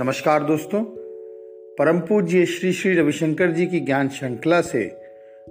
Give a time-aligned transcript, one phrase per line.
[0.00, 0.82] नमस्कार दोस्तों,
[1.78, 4.82] परम पूज्य श्री श्री रविशंकर जी की ज्ञान श्रृंखला से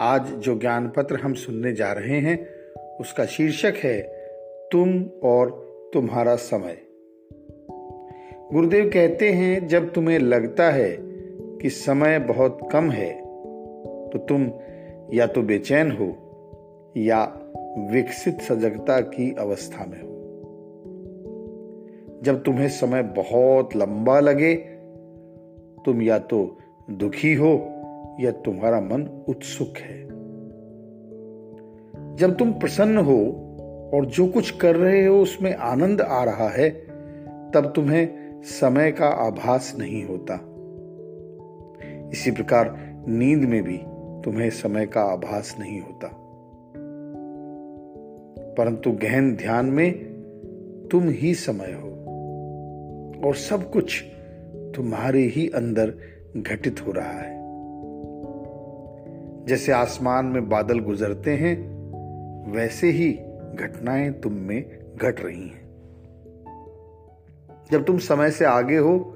[0.00, 2.36] आज जो ज्ञान पत्र हम सुनने जा रहे हैं,
[3.00, 4.00] उसका शीर्षक है,
[4.72, 5.50] तुम और
[5.94, 6.76] तुम्हारा समय।
[8.52, 10.96] गुरुदेव कहते हैं, जब तुम्हें लगता है
[11.60, 13.12] कि समय बहुत कम है
[14.10, 14.50] तो तुम
[15.14, 16.08] या तो बेचैन हो
[16.96, 17.22] या
[17.92, 20.13] विकसित सजगता की अवस्था में हो।
[22.24, 24.54] जब तुम्हें समय बहुत लंबा लगे,
[25.84, 26.58] तुम या तो
[26.90, 27.70] दुखी हो,
[28.20, 30.04] या तुम्हारा मन उत्सुक है।
[32.16, 33.20] जब तुम प्रसन्न हो
[33.94, 36.70] और जो कुछ कर रहे हो उसमें आनंद आ रहा है,
[37.50, 38.08] तब तुम्हें
[38.42, 40.34] समय का आभास नहीं होता।
[42.10, 42.74] इसी प्रकार
[43.08, 43.78] नींद में भी
[44.24, 46.08] तुम्हें समय का आभास नहीं होता।
[48.58, 49.92] परंतु गहन ध्यान में
[50.90, 51.93] तुम ही समय हो।
[53.24, 54.04] और सब कुछ
[54.76, 55.94] तुम्हारे ही अंदर
[56.36, 57.44] घटित हो रहा है।
[59.46, 61.74] जैसे आसमान में बादल गुजरते हैं,
[62.52, 63.12] वैसे ही
[63.54, 65.64] घटनाएँ तुम में घट रही हैं।
[67.72, 69.12] जब तुम समय से आगे हो,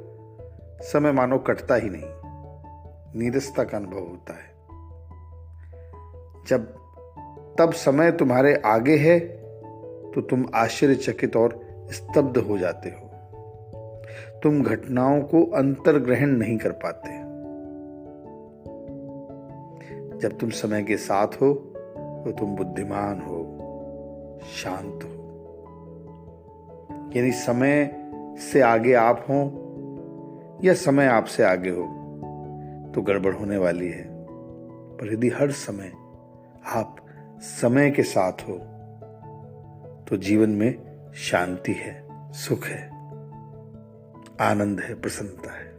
[0.81, 2.19] समय मानो कटता ही नहीं।
[3.20, 4.59] नीरसता का अनुभव होता है।
[6.48, 6.75] जब,
[7.59, 9.20] तब समय तुम्हारे आगे है
[10.11, 11.61] तो तुम आश्चर्यचकित और
[11.93, 13.08] स्तब्ध हो जाते हो।
[14.42, 17.17] तुम घटनाओं को अंतर्ग्रहण नहीं कर पाते।
[20.19, 21.53] जब तुम समय के साथ हो
[22.25, 23.39] तो तुम बुद्धिमान हो,
[24.55, 25.11] शांत हो।
[27.17, 27.91] यानी समय
[28.41, 29.41] से आगे आप हो,
[30.65, 31.84] या समय आपसे आगे हो
[32.95, 34.05] तो गड़बड़ होने वाली है।
[34.97, 35.93] पर यदि हर समय
[36.67, 36.97] आप
[37.41, 38.59] समय के साथ हो
[40.09, 40.75] तो जीवन में
[41.15, 42.98] शांति है, सुख है।
[44.41, 45.78] आनंद है प्रसन्नता है।